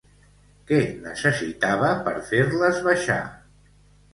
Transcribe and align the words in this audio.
Què 0.69 0.79
necessitava 1.03 1.91
per 2.09 2.15
fer-les 2.31 2.81
baixar? 2.89 3.19